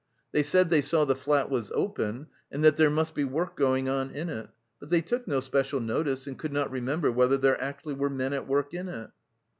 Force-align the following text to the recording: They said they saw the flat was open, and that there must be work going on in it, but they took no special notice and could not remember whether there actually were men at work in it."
They 0.31 0.41
said 0.41 0.71
they 0.71 0.81
saw 0.81 1.05
the 1.05 1.15
flat 1.15 1.51
was 1.51 1.71
open, 1.75 2.25
and 2.51 2.63
that 2.63 2.75
there 2.75 2.89
must 2.89 3.13
be 3.13 3.23
work 3.23 3.55
going 3.55 3.87
on 3.87 4.09
in 4.09 4.29
it, 4.29 4.49
but 4.79 4.89
they 4.89 5.01
took 5.01 5.27
no 5.27 5.39
special 5.41 5.79
notice 5.79 6.25
and 6.25 6.39
could 6.39 6.51
not 6.53 6.71
remember 6.71 7.11
whether 7.11 7.37
there 7.37 7.61
actually 7.61 7.93
were 7.93 8.09
men 8.09 8.33
at 8.33 8.47
work 8.47 8.73
in 8.73 8.89
it." 8.89 9.11